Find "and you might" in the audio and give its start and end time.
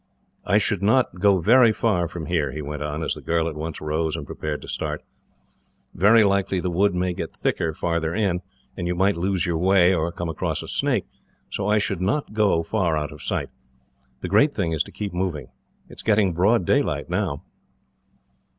8.75-9.15